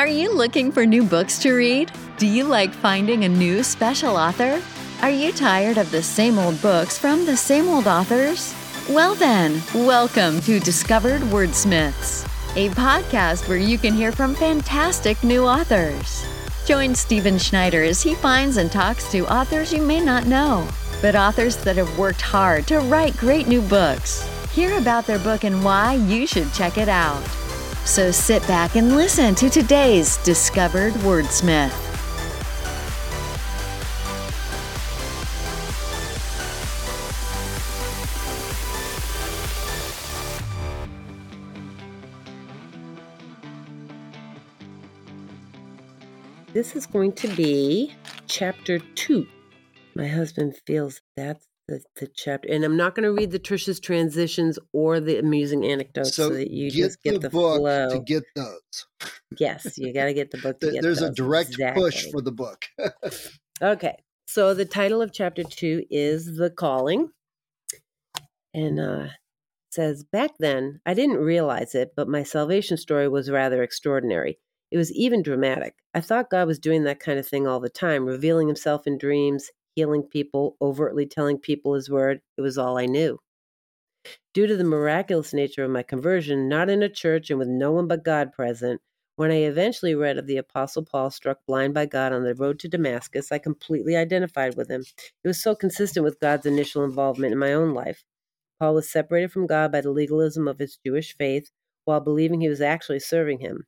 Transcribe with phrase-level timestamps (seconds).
[0.00, 1.92] Are you looking for new books to read?
[2.16, 4.62] Do you like finding a new special author?
[5.02, 8.54] Are you tired of the same old books from the same old authors?
[8.88, 12.24] Well, then, welcome to Discovered Wordsmiths,
[12.56, 16.24] a podcast where you can hear from fantastic new authors.
[16.64, 20.66] Join Stephen Schneider as he finds and talks to authors you may not know,
[21.02, 24.26] but authors that have worked hard to write great new books.
[24.54, 27.22] Hear about their book and why you should check it out.
[27.84, 31.74] So sit back and listen to today's Discovered Wordsmith.
[46.52, 47.94] This is going to be
[48.26, 49.26] chapter two.
[49.94, 52.48] My husband feels that's the, the chapter.
[52.52, 56.34] And I'm not going to read the Trisha's transitions or the amusing anecdotes so, so
[56.34, 57.90] that you get just get the, the book flow.
[57.90, 58.86] to get those.
[59.38, 61.10] yes, you got to get the book to get There's those.
[61.10, 61.82] a direct exactly.
[61.82, 62.66] push for the book.
[63.62, 63.94] Okay.
[64.26, 67.10] So the title of chapter two is The Calling.
[68.54, 69.08] And uh
[69.70, 74.38] says, Back then, I didn't realize it, but my salvation story was rather extraordinary.
[74.70, 75.74] It was even dramatic.
[75.94, 78.98] I thought God was doing that kind of thing all the time, revealing himself in
[78.98, 82.20] dreams, healing people, overtly telling people his word.
[82.36, 83.18] It was all I knew.
[84.32, 87.72] Due to the miraculous nature of my conversion, not in a church and with no
[87.72, 88.80] one but God present,
[89.16, 92.58] when I eventually read of the Apostle Paul struck blind by God on the road
[92.60, 94.84] to Damascus, I completely identified with him.
[95.22, 98.04] It was so consistent with God's initial involvement in my own life.
[98.58, 101.50] Paul was separated from God by the legalism of his Jewish faith
[101.84, 103.66] while believing he was actually serving him.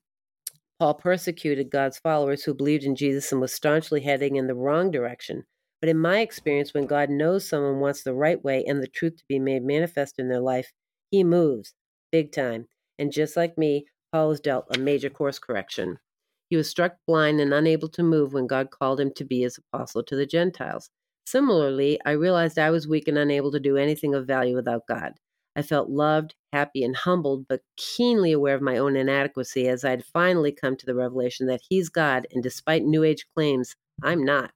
[0.78, 4.90] Paul persecuted God's followers who believed in Jesus and was staunchly heading in the wrong
[4.90, 5.44] direction.
[5.82, 9.16] But in my experience, when God knows someone wants the right way and the truth
[9.16, 10.72] to be made manifest in their life,
[11.10, 11.74] he moves
[12.12, 12.68] big time.
[13.00, 15.98] And just like me, Paul was dealt a major course correction.
[16.50, 19.58] He was struck blind and unable to move when God called him to be his
[19.58, 20.88] apostle to the Gentiles.
[21.26, 25.14] Similarly, I realized I was weak and unable to do anything of value without God.
[25.56, 30.04] I felt loved, happy, and humbled, but keenly aware of my own inadequacy as I'd
[30.04, 34.52] finally come to the revelation that He's God, and despite New Age claims, I'm not.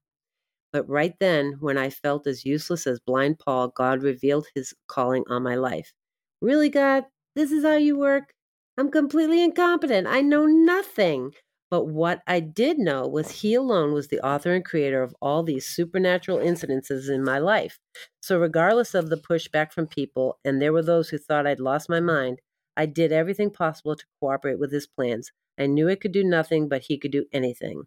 [0.76, 5.24] But right then, when I felt as useless as blind Paul, God revealed his calling
[5.26, 5.94] on my life.
[6.42, 7.04] Really, God?
[7.34, 8.34] This is how you work?
[8.76, 10.06] I'm completely incompetent.
[10.06, 11.30] I know nothing.
[11.70, 15.42] But what I did know was he alone was the author and creator of all
[15.42, 17.78] these supernatural incidences in my life.
[18.20, 21.88] So, regardless of the pushback from people, and there were those who thought I'd lost
[21.88, 22.40] my mind,
[22.76, 25.32] I did everything possible to cooperate with his plans.
[25.58, 27.84] I knew I could do nothing, but he could do anything.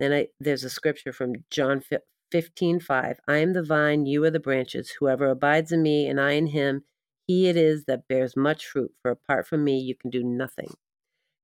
[0.00, 1.80] Then I, there's a scripture from John
[2.32, 3.20] 15, 5.
[3.28, 4.94] I am the vine, you are the branches.
[4.98, 6.84] Whoever abides in me and I in him,
[7.26, 10.74] he it is that bears much fruit, for apart from me you can do nothing.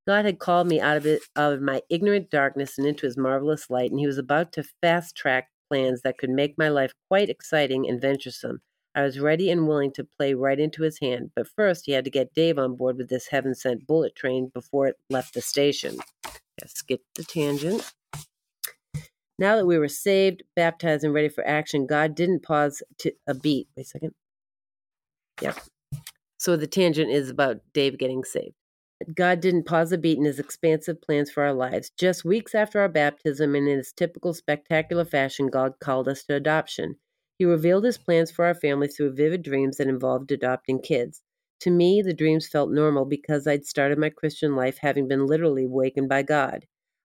[0.07, 3.17] God had called me out of it out of my ignorant darkness and into his
[3.17, 6.93] marvelous light, and he was about to fast track plans that could make my life
[7.09, 8.61] quite exciting and venturesome.
[8.95, 12.05] I was ready and willing to play right into his hand, but first he had
[12.05, 15.41] to get Dave on board with this heaven sent bullet train before it left the
[15.41, 15.97] station.
[16.27, 17.91] I skipped the tangent.
[19.43, 23.35] Now that we were saved, baptized, and ready for action, God didn't pause to a
[23.35, 23.67] beat.
[23.77, 24.15] Wait a second.
[25.41, 25.59] Yep.
[26.39, 28.55] So the tangent is about Dave getting saved.
[29.13, 31.91] God didn't pause a beat in his expansive plans for our lives.
[31.99, 36.37] Just weeks after our baptism, and in his typical spectacular fashion, God called us to
[36.37, 36.95] adoption.
[37.37, 41.21] He revealed his plans for our family through vivid dreams that involved adopting kids.
[41.63, 45.67] To me, the dreams felt normal because I'd started my Christian life having been literally
[45.67, 46.65] wakened by God.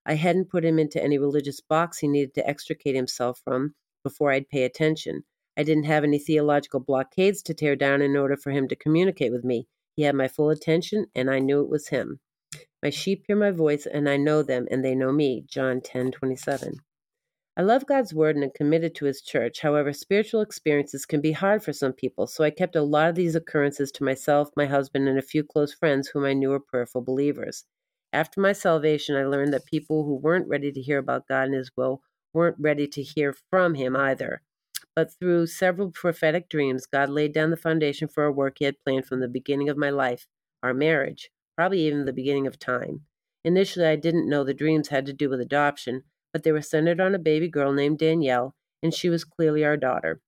[0.10, 4.32] I hadn't put him into any religious box he needed to extricate himself from before
[4.32, 5.26] I'd pay attention.
[5.58, 9.34] I didn't have any theological blockades to tear down in order for him to communicate
[9.34, 9.68] with me.
[9.98, 12.22] He had my full attention, and I knew it was him.
[12.82, 15.44] My sheep hear my voice, and I know them, and they know me.
[15.46, 16.76] John 10 27.
[17.58, 19.60] I love God's word and am committed to his church.
[19.60, 23.16] However, spiritual experiences can be hard for some people, so I kept a lot of
[23.16, 26.62] these occurrences to myself, my husband, and a few close friends whom I knew were
[26.62, 27.66] prayerful believers.
[28.14, 31.54] After my salvation, I learned that people who weren't ready to hear about God and
[31.56, 32.02] his will
[32.34, 34.42] weren't ready to hear from him either.
[34.96, 38.80] But through several prophetic dreams, God laid down the foundation for a work He had
[38.84, 40.28] planned from the beginning of my life,
[40.64, 43.06] our marriage, probably even the beginning of time.
[43.44, 47.00] Initially, I didn't know the dreams had to do with adoption, but they were centered
[47.00, 50.22] on a baby girl named Danielle, and she was clearly our daughter.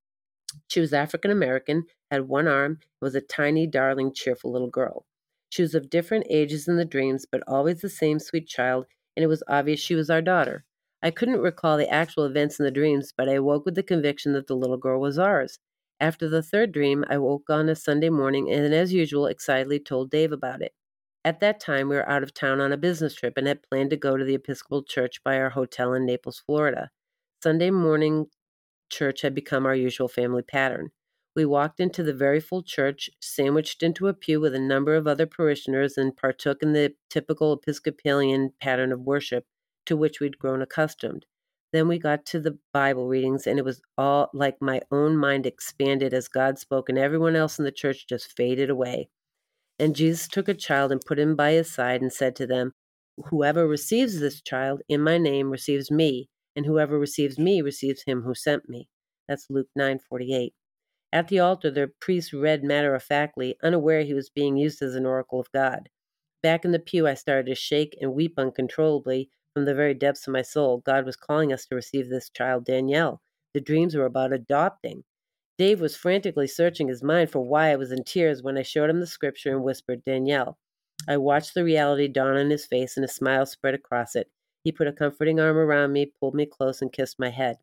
[0.67, 5.05] She was African American, had one arm, was a tiny, darling, cheerful little girl.
[5.49, 8.85] She was of different ages in the dreams, but always the same sweet child,
[9.15, 10.65] and it was obvious she was our daughter.
[11.01, 14.33] I couldn't recall the actual events in the dreams, but I awoke with the conviction
[14.33, 15.59] that the little girl was ours.
[15.99, 20.11] After the third dream, I woke on a Sunday morning and, as usual, excitedly told
[20.11, 20.73] Dave about it.
[21.25, 23.89] At that time, we were out of town on a business trip and had planned
[23.89, 26.91] to go to the Episcopal Church by our hotel in Naples, Florida.
[27.43, 28.27] Sunday morning
[28.89, 30.91] church had become our usual family pattern.
[31.35, 35.07] We walked into the very full church, sandwiched into a pew with a number of
[35.07, 39.45] other parishioners, and partook in the typical Episcopalian pattern of worship
[39.85, 41.25] to which we'd grown accustomed.
[41.71, 45.45] Then we got to the Bible readings, and it was all like my own mind
[45.45, 49.09] expanded as God spoke, and everyone else in the church just faded away.
[49.77, 52.73] And Jesus took a child and put him by his side and said to them,
[53.25, 58.23] Whoever receives this child in my name receives me, and whoever receives me receives him
[58.23, 58.89] who sent me.
[59.27, 60.53] That's Luke 9:48.
[61.11, 64.95] At the altar, the priest read matter of factly, unaware he was being used as
[64.95, 65.89] an oracle of God.
[66.43, 70.27] Back in the pew, I started to shake and weep uncontrollably from the very depths
[70.27, 70.83] of my soul.
[70.85, 73.21] God was calling us to receive this child, Danielle.
[73.53, 75.03] The dreams were about adopting.
[75.57, 78.89] Dave was frantically searching his mind for why I was in tears when I showed
[78.89, 80.57] him the scripture and whispered, Danielle.
[81.07, 84.29] I watched the reality dawn on his face and a smile spread across it.
[84.63, 87.57] He put a comforting arm around me, pulled me close, and kissed my head.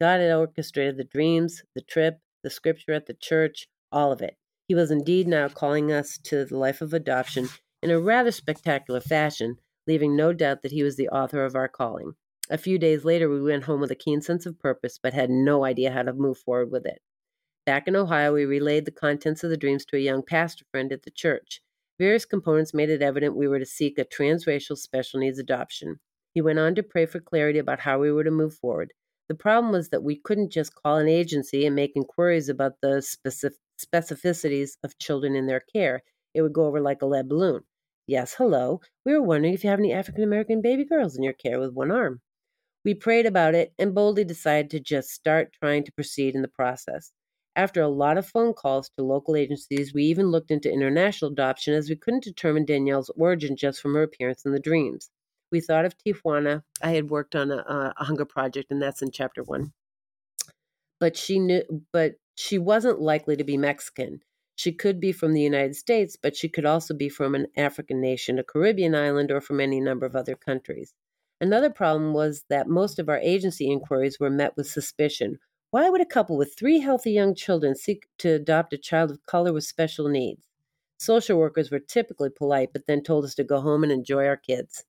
[0.00, 4.36] God had orchestrated the dreams, the trip, the scripture at the church, all of it.
[4.68, 7.48] He was indeed now calling us to the life of adoption
[7.82, 9.56] in a rather spectacular fashion,
[9.86, 12.12] leaving no doubt that he was the author of our calling.
[12.50, 15.30] A few days later, we went home with a keen sense of purpose, but had
[15.30, 17.00] no idea how to move forward with it.
[17.66, 20.92] Back in Ohio, we relayed the contents of the dreams to a young pastor friend
[20.92, 21.62] at the church.
[21.98, 26.00] Various components made it evident we were to seek a transracial special needs adoption.
[26.34, 28.92] He went on to pray for clarity about how we were to move forward.
[29.28, 33.02] The problem was that we couldn't just call an agency and make inquiries about the
[33.02, 36.02] specific specificities of children in their care.
[36.32, 37.64] It would go over like a lead balloon.
[38.06, 38.80] Yes, hello.
[39.04, 41.74] We were wondering if you have any African American baby girls in your care with
[41.74, 42.22] one arm.
[42.84, 46.48] We prayed about it and boldly decided to just start trying to proceed in the
[46.48, 47.12] process.
[47.56, 51.74] After a lot of phone calls to local agencies, we even looked into international adoption
[51.74, 55.10] as we couldn't determine Danielle's origin just from her appearance in the dreams
[55.54, 56.64] we thought of Tijuana.
[56.82, 59.72] I had worked on a, a hunger project, and that's in chapter one.
[60.98, 61.62] But she knew,
[61.92, 64.18] but she wasn't likely to be Mexican.
[64.56, 68.00] She could be from the United States, but she could also be from an African
[68.00, 70.92] nation, a Caribbean island, or from any number of other countries.
[71.40, 75.38] Another problem was that most of our agency inquiries were met with suspicion.
[75.70, 79.24] Why would a couple with three healthy young children seek to adopt a child of
[79.24, 80.48] color with special needs?
[80.98, 84.36] Social workers were typically polite, but then told us to go home and enjoy our
[84.36, 84.84] kids.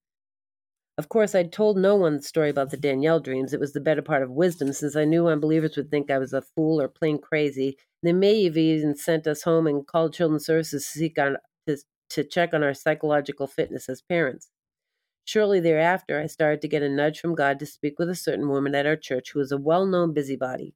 [0.98, 3.54] Of course, I'd told no one the story about the Danielle dreams.
[3.54, 6.34] It was the better part of wisdom, since I knew unbelievers would think I was
[6.34, 7.78] a fool or plain crazy.
[8.04, 11.38] They may have even sent us home and called Children's Services to seek on
[11.68, 11.78] to,
[12.10, 14.50] to check on our psychological fitness as parents.
[15.26, 18.50] Shortly thereafter, I started to get a nudge from God to speak with a certain
[18.50, 20.76] woman at our church who was a well known busybody.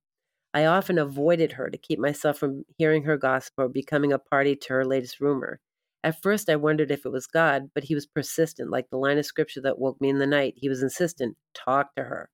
[0.54, 4.56] I often avoided her to keep myself from hearing her gossip or becoming a party
[4.56, 5.62] to her latest rumor.
[6.04, 9.18] At first, I wondered if it was God, but he was persistent, like the line
[9.18, 10.54] of scripture that woke me in the night.
[10.56, 12.30] He was insistent, talk to her.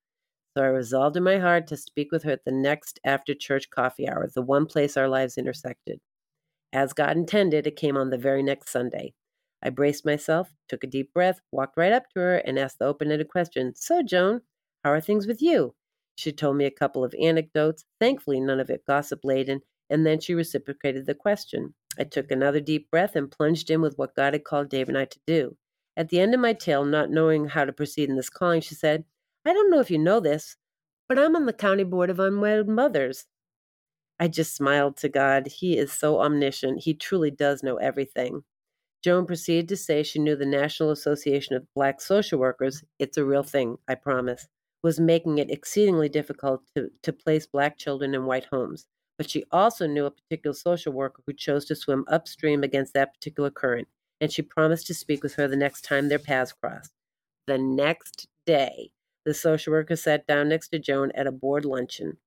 [0.56, 3.70] So I resolved in my heart to speak with her at the next after church
[3.70, 6.00] coffee hour, the one place our lives intersected.
[6.72, 9.14] As God intended, it came on the very next Sunday.
[9.64, 12.86] I braced myself, took a deep breath, walked right up to her, and asked the
[12.86, 14.42] open ended question So, Joan,
[14.84, 15.74] how are things with you?
[16.16, 20.20] She told me a couple of anecdotes, thankfully, none of it gossip laden, and then
[20.20, 21.74] she reciprocated the question.
[22.00, 24.98] I took another deep breath and plunged in with what God had called Dave and
[24.98, 25.58] I to do.
[25.98, 28.76] At the end of my tale, not knowing how to proceed in this calling, she
[28.76, 29.06] said,
[29.46, 30.58] I don't know if you know this,
[31.08, 33.26] but I'm on the County Board of Unwed Mothers.
[34.20, 35.48] I just smiled to God.
[35.48, 36.84] He is so omniscient.
[36.84, 38.44] He truly does know everything.
[39.04, 43.26] Joan proceeded to say she knew the National Association of Black Social Workers, it's a
[43.26, 44.48] real thing, I promise,
[44.82, 48.88] was making it exceedingly difficult to, to place black children in white homes
[49.18, 53.14] but she also knew a particular social worker who chose to swim upstream against that
[53.14, 53.88] particular current,
[54.20, 56.94] and she promised to speak with her the next time their paths crossed.
[57.48, 58.92] The next day,
[59.26, 62.18] the social worker sat down next to Joan at a board luncheon.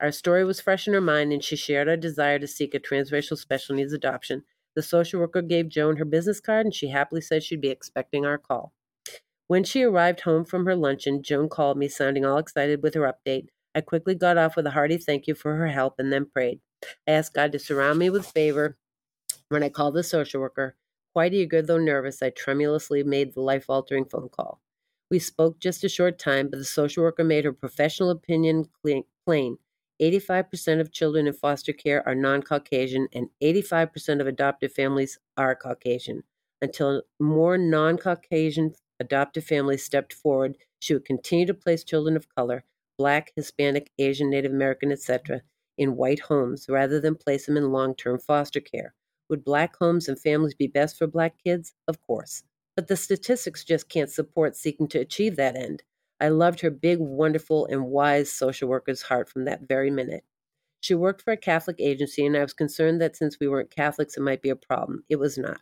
[0.00, 2.80] Our story was fresh in her mind, and she shared our desire to seek a
[2.80, 4.44] transracial special needs adoption.
[4.74, 8.24] The social worker gave Joan her business card, and she happily said she'd be expecting
[8.24, 8.72] our call.
[9.48, 13.02] When she arrived home from her luncheon, Joan called me, sounding all excited with her
[13.02, 13.48] update.
[13.76, 16.60] I quickly got off with a hearty thank you for her help and then prayed.
[17.06, 18.78] I asked God to surround me with favor
[19.50, 20.76] when I called the social worker.
[21.12, 24.62] Quite eager, though nervous, I tremulously made the life altering phone call.
[25.10, 28.64] We spoke just a short time, but the social worker made her professional opinion
[29.26, 29.58] plain.
[30.00, 35.54] 85% of children in foster care are non Caucasian, and 85% of adoptive families are
[35.54, 36.22] Caucasian.
[36.62, 42.34] Until more non Caucasian adoptive families stepped forward, she would continue to place children of
[42.34, 42.64] color
[42.98, 45.42] Black, Hispanic, Asian, Native American, etc.,
[45.78, 48.94] in white homes rather than place them in long term foster care.
[49.28, 51.74] Would black homes and families be best for black kids?
[51.88, 52.42] Of course.
[52.76, 55.82] But the statistics just can't support seeking to achieve that end.
[56.20, 60.24] I loved her big, wonderful, and wise social worker's heart from that very minute.
[60.80, 64.16] She worked for a Catholic agency, and I was concerned that since we weren't Catholics,
[64.16, 65.04] it might be a problem.
[65.08, 65.60] It was not.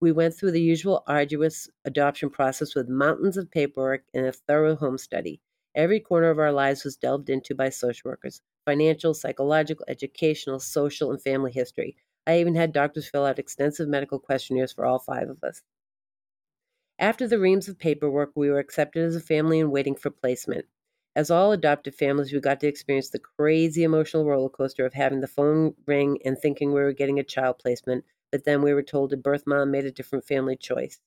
[0.00, 4.74] We went through the usual arduous adoption process with mountains of paperwork and a thorough
[4.76, 5.40] home study.
[5.74, 11.10] Every corner of our lives was delved into by social workers financial, psychological, educational, social,
[11.10, 11.96] and family history.
[12.26, 15.62] I even had doctors fill out extensive medical questionnaires for all five of us.
[16.98, 20.66] After the reams of paperwork, we were accepted as a family and waiting for placement.
[21.14, 25.20] As all adoptive families, we got to experience the crazy emotional roller coaster of having
[25.20, 28.82] the phone ring and thinking we were getting a child placement, but then we were
[28.82, 31.00] told a birth mom made a different family choice.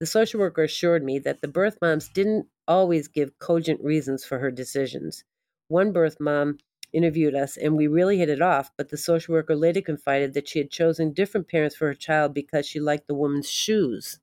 [0.00, 4.38] The social worker assured me that the birth moms didn't always give cogent reasons for
[4.38, 5.24] her decisions.
[5.68, 6.58] One birth mom
[6.92, 10.48] interviewed us and we really hit it off, but the social worker later confided that
[10.48, 14.20] she had chosen different parents for her child because she liked the woman's shoes.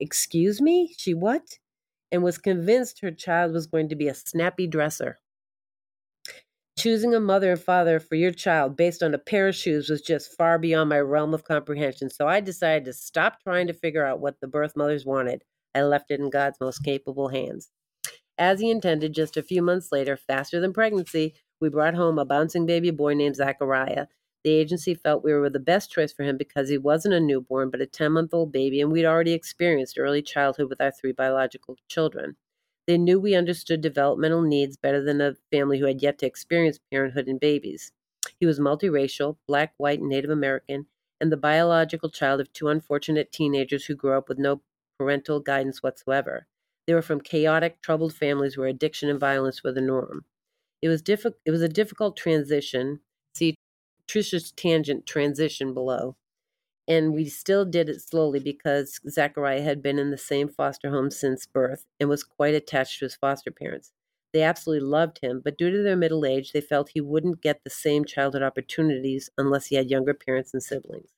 [0.00, 0.94] Excuse me?
[0.96, 1.58] She what?
[2.12, 5.18] And was convinced her child was going to be a snappy dresser.
[6.80, 10.00] Choosing a mother and father for your child based on a pair of shoes was
[10.00, 14.06] just far beyond my realm of comprehension, so I decided to stop trying to figure
[14.06, 15.44] out what the birth mothers wanted.
[15.74, 17.70] I left it in God's most capable hands.
[18.38, 22.24] As he intended, just a few months later, faster than pregnancy, we brought home a
[22.24, 24.06] bouncing baby boy named Zachariah.
[24.42, 27.68] The agency felt we were the best choice for him because he wasn't a newborn,
[27.68, 31.12] but a 10 month old baby, and we'd already experienced early childhood with our three
[31.12, 32.36] biological children.
[32.86, 36.78] They knew we understood developmental needs better than a family who had yet to experience
[36.90, 37.92] parenthood and babies.
[38.38, 40.86] He was multiracial, black, white, and Native American,
[41.20, 44.62] and the biological child of two unfortunate teenagers who grew up with no
[44.98, 46.46] parental guidance whatsoever.
[46.86, 50.24] They were from chaotic, troubled families where addiction and violence were the norm.
[50.82, 53.00] It was diffi- it was a difficult transition.
[53.34, 53.56] See
[54.08, 56.16] Trisha's tangent transition below.
[56.90, 61.10] And we still did it slowly because Zachariah had been in the same foster home
[61.10, 63.92] since birth and was quite attached to his foster parents.
[64.34, 67.64] They absolutely loved him, but due to their middle age, they felt he wouldn't get
[67.64, 71.10] the same childhood opportunities unless he had younger parents and siblings.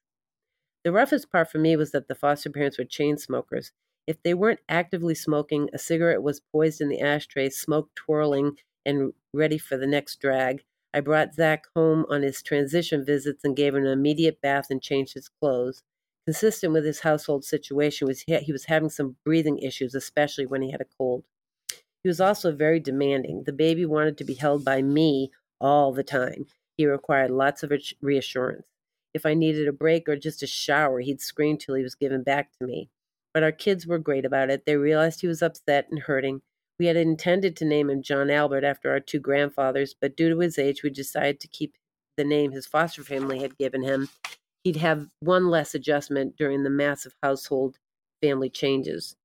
[0.84, 3.72] The roughest part for me was that the foster parents were chain smokers.
[4.06, 9.12] If they weren't actively smoking, a cigarette was poised in the ashtray, smoke twirling and
[9.34, 10.64] ready for the next drag.
[10.94, 14.82] I brought Zach home on his transition visits and gave him an immediate bath and
[14.82, 15.82] changed his clothes.
[16.26, 20.70] Consistent with his household situation, was he was having some breathing issues, especially when he
[20.70, 21.24] had a cold.
[22.02, 23.44] He was also very demanding.
[23.44, 25.30] The baby wanted to be held by me
[25.60, 26.46] all the time.
[26.76, 28.66] He required lots of reassurance.
[29.14, 32.22] If I needed a break or just a shower, he'd scream till he was given
[32.22, 32.88] back to me.
[33.34, 34.64] But our kids were great about it.
[34.66, 36.42] They realized he was upset and hurting,
[36.78, 40.38] we had intended to name him John Albert after our two grandfathers, but due to
[40.40, 41.76] his age, we decided to keep
[42.16, 44.08] the name his foster family had given him.
[44.64, 47.78] He'd have one less adjustment during the massive household
[48.22, 49.16] family changes.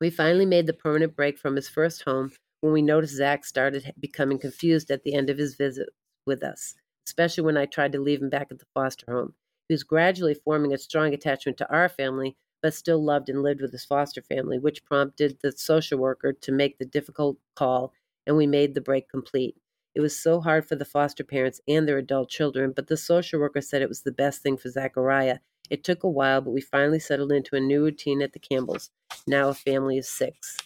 [0.00, 3.92] We finally made the permanent break from his first home when we noticed Zach started
[3.98, 5.88] becoming confused at the end of his visit
[6.26, 6.74] with us,
[7.06, 9.34] especially when I tried to leave him back at the foster home.
[9.68, 13.60] He was gradually forming a strong attachment to our family, but still loved and lived
[13.60, 17.92] with his foster family, which prompted the social worker to make the difficult call,
[18.26, 19.56] and we made the break complete.
[19.94, 23.40] It was so hard for the foster parents and their adult children, but the social
[23.40, 25.38] worker said it was the best thing for Zachariah.
[25.68, 28.90] It took a while, but we finally settled into a new routine at the Campbells,
[29.26, 30.56] now a family of six.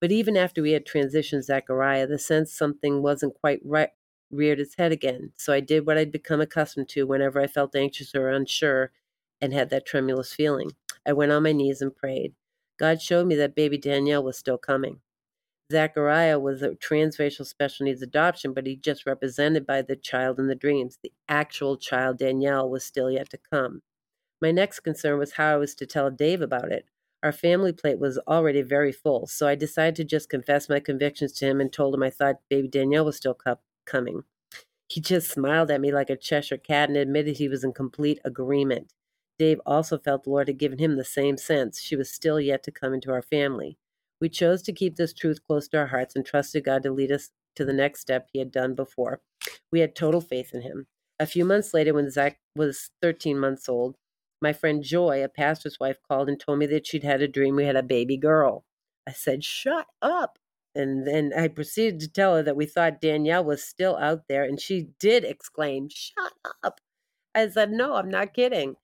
[0.00, 3.90] But even after we had transitioned Zachariah, the sense something wasn't quite right
[4.30, 5.32] reared its head again.
[5.36, 8.92] So I did what I'd become accustomed to whenever I felt anxious or unsure
[9.40, 10.70] and had that tremulous feeling.
[11.06, 12.34] I went on my knees and prayed.
[12.78, 15.00] God showed me that baby Danielle was still coming.
[15.70, 20.48] Zachariah was a transracial special needs adoption, but he just represented by the child in
[20.48, 20.98] the dreams.
[21.02, 23.82] The actual child, Danielle, was still yet to come.
[24.40, 26.86] My next concern was how I was to tell Dave about it.
[27.22, 31.32] Our family plate was already very full, so I decided to just confess my convictions
[31.34, 33.36] to him and told him I thought baby Danielle was still
[33.84, 34.24] coming.
[34.88, 38.18] He just smiled at me like a Cheshire cat and admitted he was in complete
[38.24, 38.92] agreement.
[39.40, 41.80] Dave also felt the Lord had given him the same sense.
[41.80, 43.78] She was still yet to come into our family.
[44.20, 47.10] We chose to keep this truth close to our hearts and trusted God to lead
[47.10, 49.22] us to the next step he had done before.
[49.72, 50.88] We had total faith in him.
[51.18, 53.96] A few months later, when Zach was 13 months old,
[54.42, 57.56] my friend Joy, a pastor's wife, called and told me that she'd had a dream
[57.56, 58.66] we had a baby girl.
[59.08, 60.38] I said, Shut up.
[60.74, 64.44] And then I proceeded to tell her that we thought Danielle was still out there,
[64.44, 66.82] and she did exclaim, Shut up.
[67.34, 68.76] I said, No, I'm not kidding.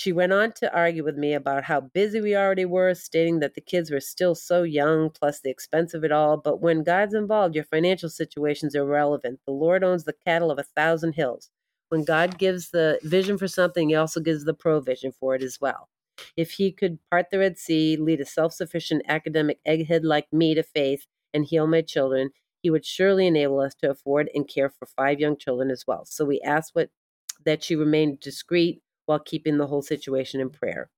[0.00, 3.52] She went on to argue with me about how busy we already were, stating that
[3.52, 6.38] the kids were still so young, plus the expense of it all.
[6.38, 9.40] But when God's involved, your financial situation's irrelevant.
[9.44, 11.50] The Lord owns the cattle of a thousand hills.
[11.90, 15.60] When God gives the vision for something, He also gives the provision for it as
[15.60, 15.90] well.
[16.34, 20.54] If He could part the Red Sea, lead a self sufficient academic egghead like me
[20.54, 21.04] to faith,
[21.34, 22.30] and heal my children,
[22.62, 26.06] He would surely enable us to afford and care for five young children as well.
[26.06, 26.88] So we asked what
[27.44, 30.88] that she remained discreet while keeping the whole situation in prayer.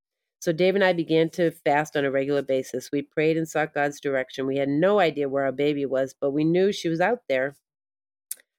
[0.43, 2.91] So Dave and I began to fast on a regular basis.
[2.93, 4.47] We prayed and sought God's direction.
[4.47, 7.57] We had no idea where our baby was, but we knew she was out there.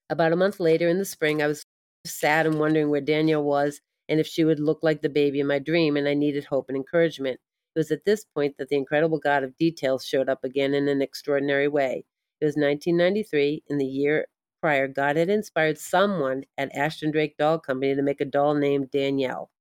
[0.10, 1.68] About a month later in the spring, I was
[2.04, 3.80] sad and wondering where Danielle was
[4.10, 6.66] and if she would look like the baby in my dream, and I needed hope
[6.68, 7.40] and encouragement.
[7.76, 10.88] It was at this point that the incredible God of details showed up again in
[10.88, 12.06] an extraordinary way.
[12.42, 13.64] It was 1993.
[13.68, 14.26] In the year
[14.64, 18.92] prior, God had inspired someone at Ashton Drake Doll Company to make a doll named
[18.92, 19.52] Danielle.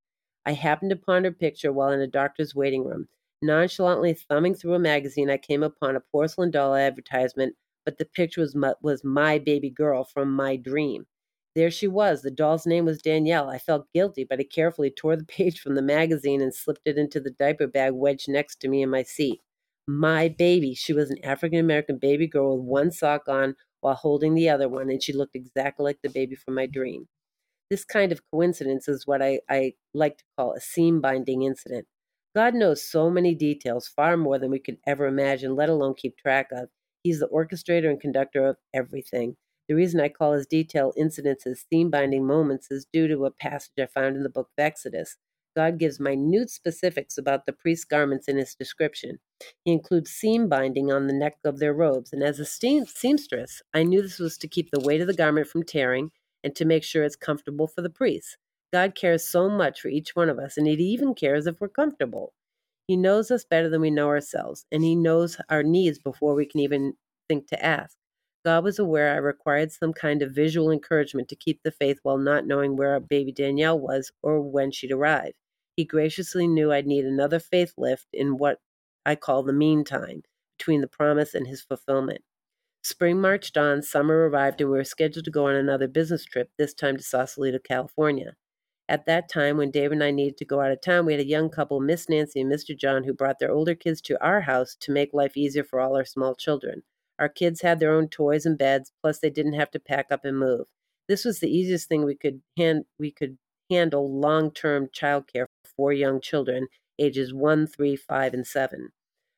[0.46, 3.08] I happened upon her picture while in a doctor's waiting room.
[3.42, 8.42] Nonchalantly thumbing through a magazine, I came upon a porcelain doll advertisement, but the picture
[8.42, 11.06] was my, was my baby girl from my dream.
[11.56, 12.22] There she was.
[12.22, 13.50] The doll's name was Danielle.
[13.50, 16.96] I felt guilty, but I carefully tore the page from the magazine and slipped it
[16.96, 19.40] into the diaper bag wedged next to me in my seat.
[19.88, 20.74] My baby.
[20.74, 24.68] She was an African American baby girl with one sock on while holding the other
[24.68, 27.08] one, and she looked exactly like the baby from my dream.
[27.70, 31.86] This kind of coincidence is what I, I like to call a seam binding incident.
[32.34, 36.16] God knows so many details, far more than we could ever imagine, let alone keep
[36.16, 36.70] track of.
[37.02, 39.36] He's the orchestrator and conductor of everything.
[39.68, 43.72] The reason I call his detail incidences seam binding moments is due to a passage
[43.78, 45.16] I found in the book of Exodus.
[45.54, 49.18] God gives minute specifics about the priest's garments in his description.
[49.64, 53.82] He includes seam binding on the neck of their robes, and as a seamstress, I
[53.82, 56.10] knew this was to keep the weight of the garment from tearing
[56.42, 58.36] and to make sure it's comfortable for the priests.
[58.72, 61.68] God cares so much for each one of us, and He even cares if we're
[61.68, 62.32] comfortable.
[62.86, 66.46] He knows us better than we know ourselves, and He knows our needs before we
[66.46, 66.94] can even
[67.28, 67.96] think to ask.
[68.44, 72.18] God was aware I required some kind of visual encouragement to keep the faith while
[72.18, 75.34] not knowing where our baby Danielle was or when she'd arrive.
[75.76, 78.58] He graciously knew I'd need another faith lift in what
[79.06, 80.22] I call the meantime,
[80.58, 82.22] between the promise and his fulfillment.
[82.84, 86.50] Spring marched on, summer arrived, and we were scheduled to go on another business trip,
[86.58, 88.34] this time to Sausalito, California.
[88.88, 91.20] At that time, when Dave and I needed to go out of town, we had
[91.20, 92.76] a young couple, Miss Nancy and Mr.
[92.76, 95.96] John, who brought their older kids to our house to make life easier for all
[95.96, 96.82] our small children.
[97.18, 100.24] Our kids had their own toys and beds, plus they didn't have to pack up
[100.24, 100.66] and move.
[101.08, 103.38] This was the easiest thing we could hand we could
[103.70, 108.90] handle long-term childcare for four young children, ages one, three, five, and seven.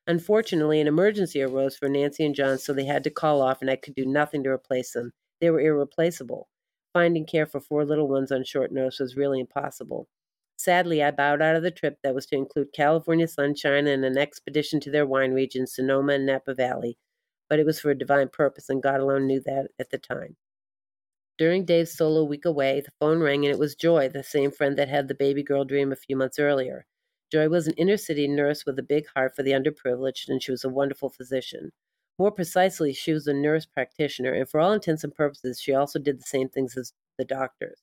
[0.07, 3.69] Unfortunately, an emergency arose for Nancy and John, so they had to call off, and
[3.69, 5.13] I could do nothing to replace them.
[5.41, 6.47] They were irreplaceable.
[6.93, 10.07] Finding care for four little ones on short notice was really impossible.
[10.57, 14.17] Sadly, I bowed out of the trip that was to include California sunshine and an
[14.17, 16.97] expedition to their wine regions, Sonoma and Napa Valley,
[17.49, 20.37] but it was for a divine purpose, and God alone knew that at the time.
[21.37, 24.77] During Dave's solo week away, the phone rang, and it was Joy, the same friend
[24.77, 26.85] that had the baby girl dream a few months earlier.
[27.31, 30.51] Joy was an inner city nurse with a big heart for the underprivileged, and she
[30.51, 31.71] was a wonderful physician.
[32.17, 35.99] More precisely, she was a nurse practitioner, and for all intents and purposes, she also
[35.99, 37.81] did the same things as the doctors.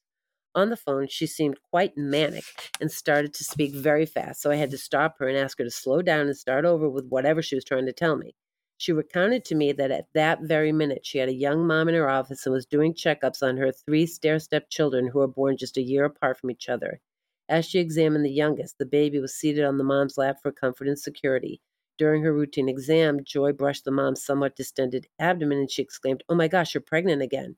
[0.54, 2.44] On the phone, she seemed quite manic
[2.80, 5.64] and started to speak very fast, so I had to stop her and ask her
[5.64, 8.34] to slow down and start over with whatever she was trying to tell me.
[8.83, 11.95] She recounted to me that at that very minute she had a young mom in
[11.95, 15.57] her office and was doing checkups on her three stair step children who were born
[15.57, 17.01] just a year apart from each other.
[17.49, 20.88] As she examined the youngest, the baby was seated on the mom's lap for comfort
[20.88, 21.61] and security.
[21.97, 26.35] During her routine exam, Joy brushed the mom's somewhat distended abdomen and she exclaimed, Oh
[26.35, 27.55] my gosh, you're pregnant again.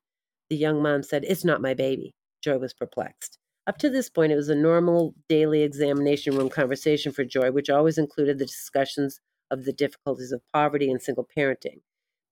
[0.51, 2.15] The young mom said, It's not my baby.
[2.43, 3.39] Joy was perplexed.
[3.67, 7.71] Up to this point, it was a normal daily examination room conversation for Joy, which
[7.71, 9.21] always included the discussions
[9.55, 11.81] of the difficulties of poverty and single parenting.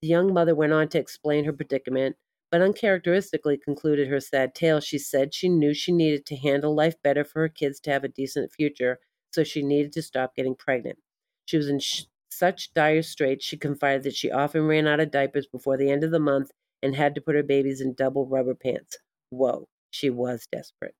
[0.01, 2.17] The young mother went on to explain her predicament,
[2.51, 4.79] but uncharacteristically concluded her sad tale.
[4.79, 8.03] She said she knew she needed to handle life better for her kids to have
[8.03, 8.99] a decent future,
[9.31, 10.99] so she needed to stop getting pregnant.
[11.45, 15.11] She was in sh- such dire straits, she confided that she often ran out of
[15.11, 18.27] diapers before the end of the month and had to put her babies in double
[18.27, 18.97] rubber pants.
[19.29, 20.95] Whoa, she was desperate.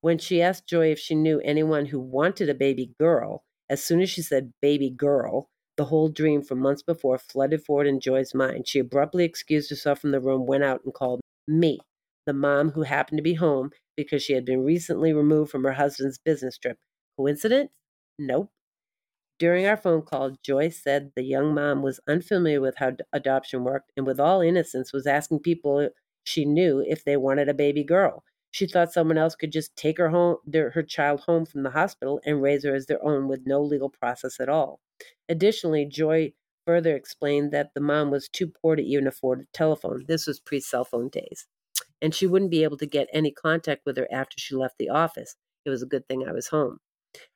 [0.00, 4.00] When she asked Joy if she knew anyone who wanted a baby girl, as soon
[4.00, 8.34] as she said baby girl, the whole dream from months before flooded forward in Joy's
[8.34, 8.66] mind.
[8.66, 11.78] She abruptly excused herself from the room, went out, and called me,
[12.26, 15.72] the mom who happened to be home because she had been recently removed from her
[15.72, 16.78] husband's business trip.
[17.16, 17.70] Coincidence?
[18.18, 18.50] Nope.
[19.38, 23.92] During our phone call, Joy said the young mom was unfamiliar with how adoption worked
[23.96, 25.90] and, with all innocence, was asking people
[26.24, 28.24] she knew if they wanted a baby girl.
[28.56, 31.72] She thought someone else could just take her home, their, her child home from the
[31.72, 34.80] hospital and raise her as their own with no legal process at all.
[35.28, 36.32] Additionally, Joy
[36.66, 40.06] further explained that the mom was too poor to even afford a telephone.
[40.08, 41.46] This was pre cell phone days.
[42.00, 44.88] and she wouldn't be able to get any contact with her after she left the
[44.88, 45.36] office.
[45.66, 46.78] It was a good thing I was home.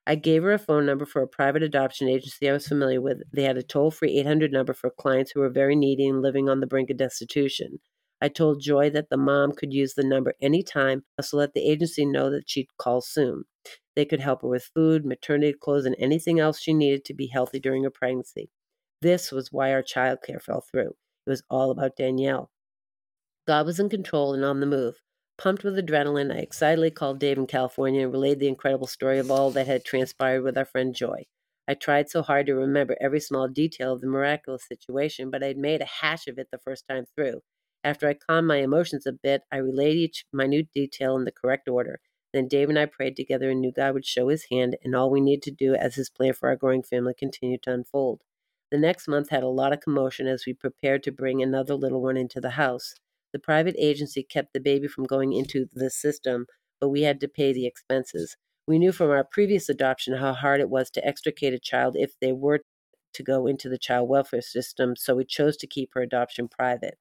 [0.06, 3.18] I gave her a phone number for a private adoption agency I was familiar with.
[3.32, 6.48] They had a toll free 800 number for clients who were very needy and living
[6.48, 7.80] on the brink of destitution.
[8.22, 11.68] I told Joy that the mom could use the number anytime, uh, so let the
[11.68, 13.44] agency know that she'd call soon.
[13.96, 17.28] They could help her with food, maternity clothes, and anything else she needed to be
[17.28, 18.50] healthy during her pregnancy.
[19.02, 20.90] This was why our childcare fell through.
[21.26, 22.50] It was all about Danielle.
[23.46, 25.00] God was in control and on the move.
[25.38, 29.30] Pumped with adrenaline, I excitedly called Dave in California and relayed the incredible story of
[29.30, 31.24] all that had transpired with our friend Joy.
[31.66, 35.46] I tried so hard to remember every small detail of the miraculous situation, but I
[35.46, 37.40] had made a hash of it the first time through.
[37.82, 41.68] After I calmed my emotions a bit, I relayed each minute detail in the correct
[41.68, 42.00] order.
[42.32, 45.10] Then Dave and I prayed together and knew God would show his hand and all
[45.10, 48.20] we needed to do as his plan for our growing family continued to unfold.
[48.70, 52.02] The next month had a lot of commotion as we prepared to bring another little
[52.02, 52.94] one into the house.
[53.32, 56.46] The private agency kept the baby from going into the system,
[56.80, 58.36] but we had to pay the expenses.
[58.66, 62.12] We knew from our previous adoption how hard it was to extricate a child if
[62.20, 62.60] they were
[63.14, 66.98] to go into the child welfare system, so we chose to keep her adoption private.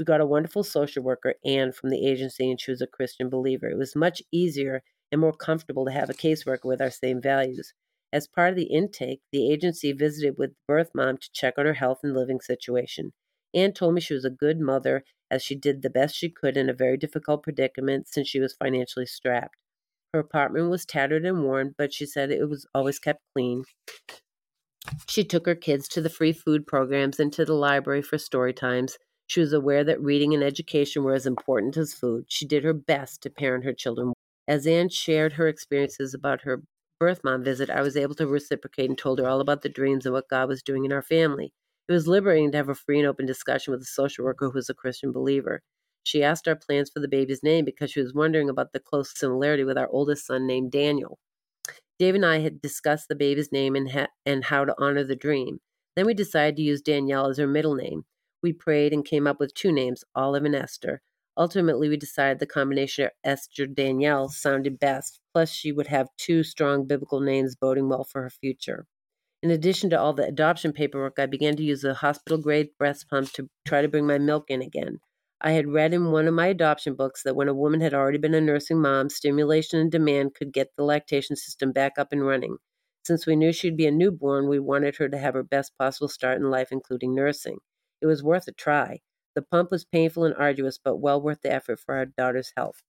[0.00, 3.28] We got a wonderful social worker, Anne, from the agency, and she was a Christian
[3.28, 3.68] believer.
[3.68, 4.82] It was much easier
[5.12, 7.74] and more comfortable to have a caseworker with our same values.
[8.10, 11.66] As part of the intake, the agency visited with the birth mom to check on
[11.66, 13.12] her health and living situation.
[13.52, 16.56] Anne told me she was a good mother as she did the best she could
[16.56, 19.56] in a very difficult predicament since she was financially strapped.
[20.14, 23.64] Her apartment was tattered and worn, but she said it was always kept clean.
[25.06, 28.54] She took her kids to the free food programs and to the library for story
[28.54, 28.96] times.
[29.30, 32.24] She was aware that reading and education were as important as food.
[32.26, 34.12] She did her best to parent her children.
[34.48, 36.64] As Anne shared her experiences about her
[36.98, 40.04] birth mom visit, I was able to reciprocate and told her all about the dreams
[40.04, 41.52] and what God was doing in our family.
[41.88, 44.54] It was liberating to have a free and open discussion with a social worker who
[44.54, 45.60] was a Christian believer.
[46.02, 49.16] She asked our plans for the baby's name because she was wondering about the close
[49.16, 51.20] similarity with our oldest son named Daniel.
[52.00, 55.14] Dave and I had discussed the baby's name and, ha- and how to honor the
[55.14, 55.60] dream.
[55.94, 58.02] Then we decided to use Danielle as her middle name.
[58.42, 61.02] We prayed and came up with two names, Olive and Esther.
[61.36, 66.42] Ultimately, we decided the combination of Esther Danielle sounded best, plus, she would have two
[66.42, 68.86] strong biblical names boding well for her future.
[69.42, 73.08] In addition to all the adoption paperwork, I began to use a hospital grade breast
[73.08, 74.98] pump to try to bring my milk in again.
[75.40, 78.18] I had read in one of my adoption books that when a woman had already
[78.18, 82.26] been a nursing mom, stimulation and demand could get the lactation system back up and
[82.26, 82.58] running.
[83.04, 86.08] Since we knew she'd be a newborn, we wanted her to have her best possible
[86.08, 87.58] start in life, including nursing.
[88.00, 89.00] It was worth a try.
[89.34, 92.82] The pump was painful and arduous, but well worth the effort for our daughter's health.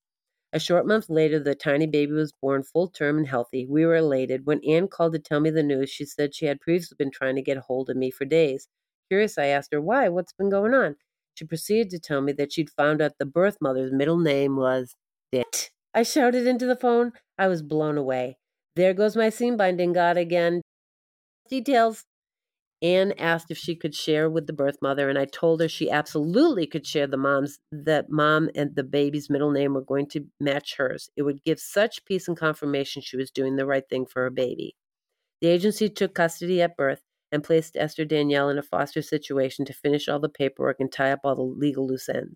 [0.53, 3.65] A short month later, the tiny baby was born full term and healthy.
[3.65, 4.45] We were elated.
[4.45, 7.35] When Anne called to tell me the news, she said she had previously been trying
[7.35, 8.67] to get hold of me for days.
[9.09, 10.09] Curious, I asked her why.
[10.09, 10.97] What's been going on?
[11.35, 14.95] She proceeded to tell me that she'd found out the birth mother's middle name was
[15.31, 15.71] Dit.
[15.93, 17.13] I shouted into the phone.
[17.37, 18.37] I was blown away.
[18.75, 20.61] There goes my seam binding god again.
[21.49, 22.03] Details.
[22.81, 25.91] Anne asked if she could share with the birth mother, and I told her she
[25.91, 30.25] absolutely could share the mom's that mom and the baby's middle name were going to
[30.39, 31.09] match hers.
[31.15, 34.31] It would give such peace and confirmation she was doing the right thing for her
[34.31, 34.75] baby.
[35.41, 39.73] The agency took custody at birth and placed Esther Danielle in a foster situation to
[39.73, 42.35] finish all the paperwork and tie up all the legal loose ends.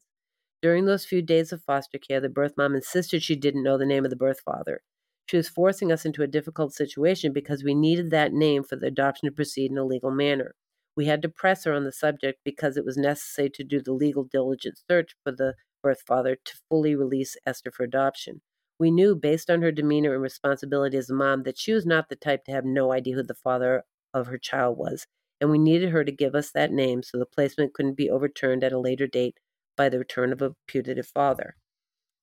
[0.61, 3.85] During those few days of foster care, the birth mom insisted she didn't know the
[3.85, 4.81] name of the birth father.
[5.25, 8.87] She was forcing us into a difficult situation because we needed that name for the
[8.87, 10.53] adoption to proceed in a legal manner.
[10.95, 13.91] We had to press her on the subject because it was necessary to do the
[13.91, 18.41] legal diligent search for the birth father to fully release Esther for adoption.
[18.79, 22.09] We knew, based on her demeanor and responsibility as a mom, that she was not
[22.09, 23.83] the type to have no idea who the father
[24.13, 25.05] of her child was,
[25.39, 28.63] and we needed her to give us that name so the placement couldn't be overturned
[28.63, 29.37] at a later date
[29.77, 31.55] by the return of a putative father.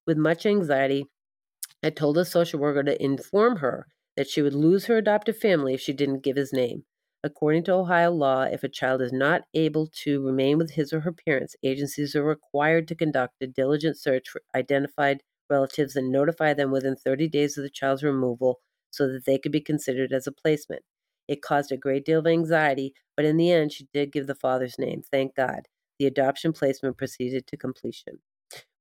[0.07, 1.07] With much anxiety,
[1.83, 5.75] I told the social worker to inform her that she would lose her adoptive family
[5.75, 6.85] if she didn't give his name.
[7.25, 11.01] According to Ohio law, if a child is not able to remain with his or
[11.01, 16.53] her parents, agencies are required to conduct a diligent search for identified relatives and notify
[16.53, 20.27] them within 30 days of the child's removal so that they could be considered as
[20.27, 20.83] a placement.
[21.29, 24.35] It caused a great deal of anxiety, but in the end, she did give the
[24.35, 25.03] father's name.
[25.03, 25.69] Thank God.
[25.99, 28.19] The adoption placement proceeded to completion.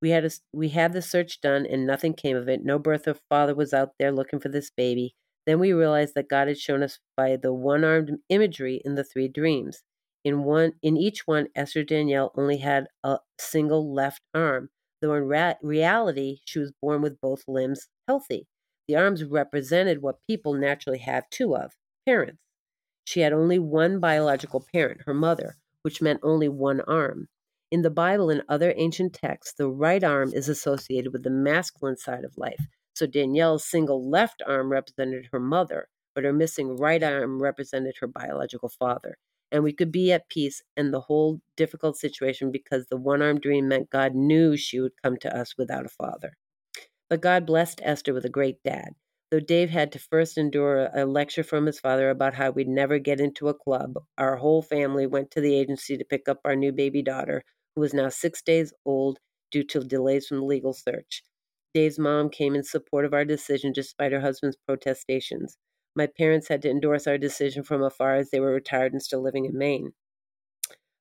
[0.02, 2.64] We had a, we had the search done and nothing came of it.
[2.64, 5.16] No birth of father was out there looking for this baby.
[5.46, 9.28] Then we realized that God had shown us by the one-armed imagery in the three
[9.28, 9.84] dreams.
[10.24, 14.70] In one in each one, Esther Danielle only had a single left arm,
[15.02, 18.48] though in ra- reality she was born with both limbs healthy.
[18.88, 21.74] The arms represented what people naturally have two of
[22.06, 22.40] parents.
[23.04, 27.28] She had only one biological parent, her mother, which meant only one arm.
[27.72, 31.96] In the Bible and other ancient texts, the right arm is associated with the masculine
[31.96, 32.60] side of life.
[32.94, 38.08] So Danielle's single left arm represented her mother, but her missing right arm represented her
[38.08, 39.16] biological father.
[39.54, 43.40] And we could be at peace in the whole difficult situation because the one arm
[43.40, 46.34] dream meant God knew she would come to us without a father.
[47.10, 48.96] But God blessed Esther with a great dad.
[49.30, 53.00] Though Dave had to first endure a lecture from his father about how we'd never
[53.00, 56.58] get into a club, our whole family went to the agency to pick up our
[56.58, 57.44] new baby daughter,
[57.76, 59.20] who was now six days old
[59.52, 61.24] due to delays from the legal search.
[61.74, 65.58] Dave's mom came in support of our decision despite her husband's protestations.
[65.96, 69.22] My parents had to endorse our decision from afar as they were retired and still
[69.22, 69.94] living in Maine.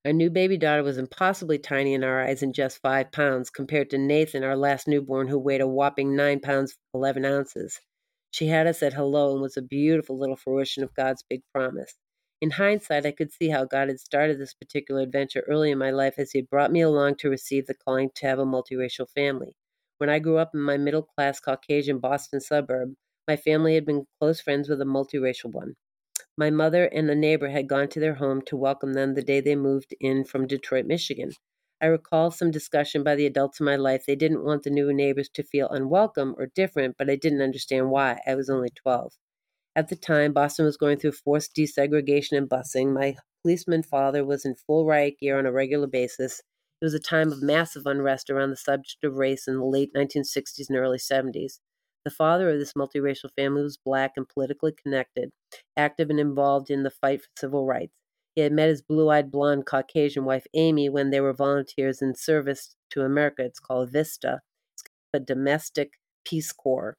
[0.05, 3.91] Our new baby daughter was impossibly tiny in our eyes and just five pounds, compared
[3.91, 7.81] to Nathan, our last newborn, who weighed a whopping nine pounds, 11 ounces.
[8.31, 11.95] She had us at hello and was a beautiful little fruition of God's big promise.
[12.41, 15.91] In hindsight, I could see how God had started this particular adventure early in my
[15.91, 19.09] life as He had brought me along to receive the calling to have a multiracial
[19.11, 19.57] family.
[19.99, 22.95] When I grew up in my middle class Caucasian Boston suburb,
[23.29, 25.77] my family had been close friends with a multiracial one.
[26.37, 29.41] My mother and a neighbor had gone to their home to welcome them the day
[29.41, 31.33] they moved in from Detroit, Michigan.
[31.81, 34.05] I recall some discussion by the adults in my life.
[34.07, 37.91] They didn't want the new neighbors to feel unwelcome or different, but I didn't understand
[37.91, 38.21] why.
[38.27, 39.13] I was only 12.
[39.77, 42.93] At the time, Boston was going through forced desegregation and busing.
[42.93, 46.43] My policeman father was in full riot gear on a regular basis.
[46.81, 49.93] It was a time of massive unrest around the subject of race in the late
[49.95, 51.61] 1960s and early 70s.
[52.05, 55.31] The father of this multiracial family was black and politically connected,
[55.77, 57.93] active and involved in the fight for civil rights.
[58.35, 62.15] He had met his blue eyed blonde Caucasian wife Amy when they were volunteers in
[62.15, 63.45] service to America.
[63.45, 64.41] It's called VISTA,
[64.75, 65.93] it's a domestic
[66.25, 66.97] Peace Corps.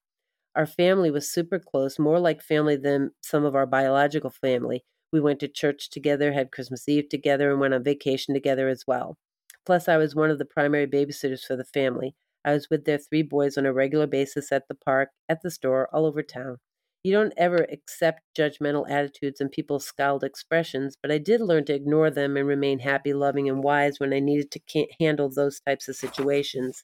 [0.55, 4.83] Our family was super close, more like family than some of our biological family.
[5.11, 8.85] We went to church together, had Christmas Eve together, and went on vacation together as
[8.87, 9.17] well.
[9.65, 12.15] Plus, I was one of the primary babysitters for the family.
[12.45, 15.51] I was with their three boys on a regular basis at the park, at the
[15.51, 16.57] store, all over town.
[17.03, 21.73] You don't ever accept judgmental attitudes and people's scowled expressions, but I did learn to
[21.73, 25.87] ignore them and remain happy, loving, and wise when I needed to handle those types
[25.87, 26.83] of situations.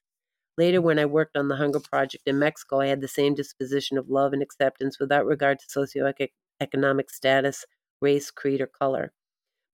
[0.58, 3.98] Later, when I worked on the Hunger Project in Mexico, I had the same disposition
[3.98, 7.66] of love and acceptance without regard to socioeconomic status,
[8.02, 9.14] race, creed, or color.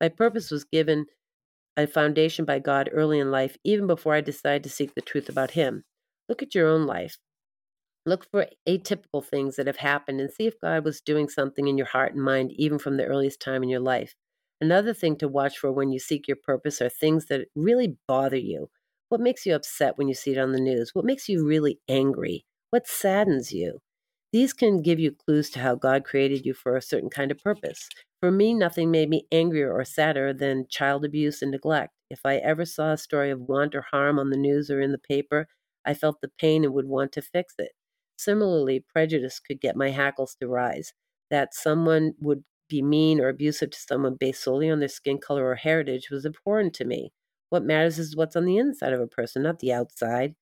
[0.02, 1.06] My purpose was given
[1.78, 5.30] a foundation by God early in life, even before I decided to seek the truth
[5.30, 5.84] about Him.
[6.28, 7.17] Look at your own life.
[8.06, 11.78] Look for atypical things that have happened and see if God was doing something in
[11.78, 14.13] your heart and mind, even from the earliest time in your life.
[14.60, 18.38] Another thing to watch for when you seek your purpose are things that really bother
[18.38, 18.69] you.
[19.13, 20.95] What makes you upset when you see it on the news?
[20.95, 22.45] What makes you really angry?
[22.71, 23.78] What saddens you?
[24.32, 27.38] These can give you clues to how God created you for a certain kind of
[27.38, 27.88] purpose.
[28.21, 31.93] For me, nothing made me angrier or sadder than child abuse and neglect.
[32.10, 34.91] If I ever saw a story of want or harm on the news or in
[34.91, 35.45] the paper,
[35.86, 37.73] I felt the pain and would want to fix it.
[38.17, 40.91] Similarly, prejudice could get my hackles to rise.
[41.30, 45.45] That someone would be mean or abusive to someone based solely on their skin color
[45.45, 47.12] or heritage was abhorrent to me.
[47.54, 50.34] What matters is what's on the inside of a person, not the outside.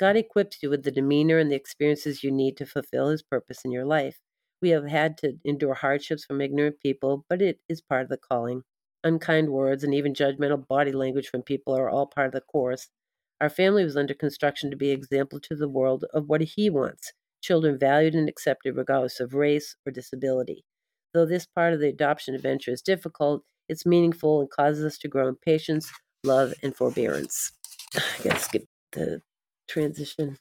[0.00, 3.60] God equips you with the demeanor and the experiences you need to fulfill His purpose
[3.64, 4.18] in your life.
[4.60, 8.16] We have had to endure hardships from ignorant people, but it is part of the
[8.16, 8.62] calling.
[9.04, 12.88] Unkind words and even judgmental body language from people are all part of the course.
[13.40, 17.12] Our family was under construction to be example to the world of what He wants
[17.42, 20.64] children valued and accepted regardless of race or disability.
[21.14, 25.08] Though this part of the adoption adventure is difficult, it's meaningful and causes us to
[25.08, 25.92] grow in patience,
[26.26, 27.52] love, and forbearance.
[27.94, 29.22] I gotta skip the
[29.68, 30.38] transition.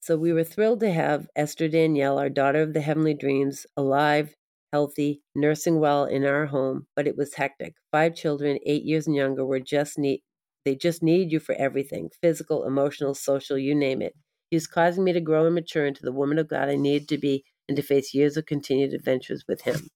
[0.00, 4.34] So we were thrilled to have Esther Danielle, our daughter of the heavenly dreams, alive,
[4.72, 7.74] healthy, nursing well in our home, but it was hectic.
[7.92, 10.22] Five children, eight years and younger, were just need
[10.64, 14.14] they just need you for everything physical, emotional, social, you name it.
[14.50, 17.08] He was causing me to grow and mature into the woman of God I needed
[17.08, 19.88] to be and to face years of continued adventures with him.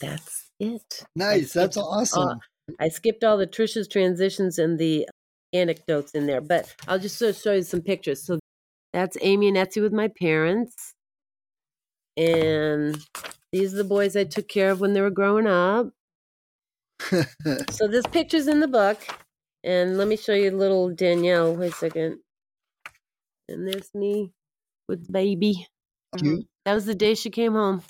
[0.00, 1.04] That's it.
[1.16, 1.52] Nice.
[1.52, 2.40] That's awesome.
[2.78, 5.08] I skipped all the Trisha's transitions and the
[5.52, 8.24] anecdotes in there, but I'll just sort of show you some pictures.
[8.24, 8.38] So
[8.92, 10.94] that's Amy and Etsy with my parents.
[12.16, 12.96] And
[13.52, 15.90] these are the boys I took care of when they were growing up.
[17.70, 18.98] so this picture's in the book.
[19.62, 21.56] And let me show you little Danielle.
[21.56, 22.18] Wait a second.
[23.48, 24.32] And there's me
[24.88, 25.66] with baby.
[26.18, 26.46] Cute.
[26.64, 27.82] That was the day she came home.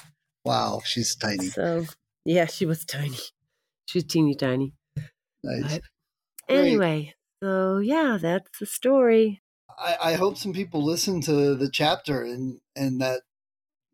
[0.45, 1.47] Wow, she's tiny.
[1.47, 1.85] So
[2.25, 3.19] yeah, she was tiny.
[3.87, 4.75] She was teeny tiny.
[5.42, 5.81] Nice.
[6.49, 9.42] But anyway, so yeah, that's the story.
[9.79, 13.23] I, I hope some people listen to the chapter and and that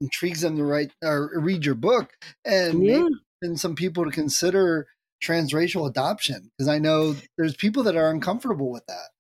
[0.01, 2.13] intrigues them to write or read your book
[2.45, 3.07] and Yeah.
[3.43, 4.89] and some people to consider
[5.23, 9.11] transracial adoption because I know there's people that are uncomfortable with that.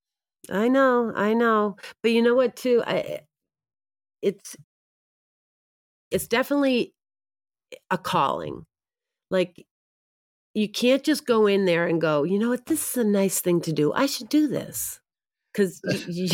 [0.50, 1.76] I know, I know.
[2.02, 2.82] But you know what too?
[2.86, 3.20] I
[4.22, 4.56] it's
[6.10, 6.94] it's definitely
[7.90, 8.66] a calling.
[9.30, 9.66] Like
[10.54, 13.40] you can't just go in there and go, you know what, this is a nice
[13.40, 13.92] thing to do.
[13.92, 15.00] I should do this.
[15.52, 16.28] Because you,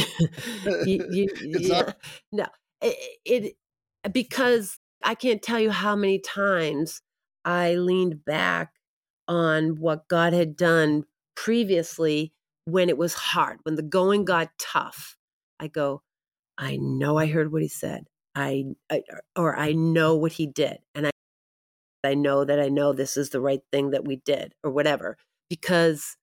[0.84, 1.92] you, you, yeah,
[2.32, 2.46] no,
[2.80, 3.56] it, it
[4.12, 7.02] because I can't tell you how many times
[7.44, 8.72] I leaned back
[9.28, 12.32] on what God had done previously
[12.64, 15.16] when it was hard, when the going got tough.
[15.58, 16.02] I go,
[16.58, 18.04] I know I heard what he said.
[18.34, 19.02] I, I
[19.34, 21.10] or I know what he did, and I
[22.06, 25.16] I know that I know this is the right thing that we did, or whatever.
[25.50, 26.16] Because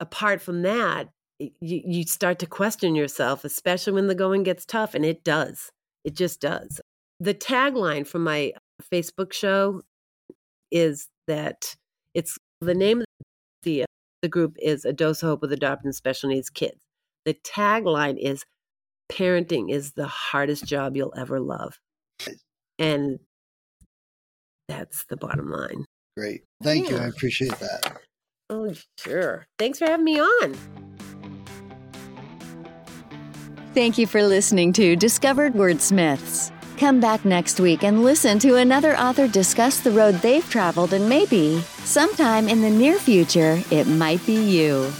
[0.00, 4.94] apart from that, you, you start to question yourself, especially when the going gets tough,
[4.94, 5.70] and it does.
[6.04, 6.80] It just does.
[7.18, 8.52] The tagline from my
[8.92, 9.82] Facebook show
[10.70, 11.76] is that
[12.14, 13.06] it's the name of
[13.62, 13.84] the,
[14.22, 16.80] the group is A Dose of Hope with Adopting Special Needs Kids.
[17.24, 18.44] The tagline is
[19.10, 21.78] parenting is the hardest job you'll ever love.
[22.78, 23.18] And
[24.70, 25.84] that's the bottom line.
[26.16, 26.42] Great.
[26.62, 26.96] Thank yeah.
[26.96, 27.02] you.
[27.02, 28.00] I appreciate that.
[28.48, 29.46] Oh, sure.
[29.58, 30.54] Thanks for having me on.
[33.74, 36.50] Thank you for listening to Discovered Wordsmiths.
[36.76, 41.08] Come back next week and listen to another author discuss the road they've traveled and
[41.08, 44.90] maybe, sometime in the near future, it might be you.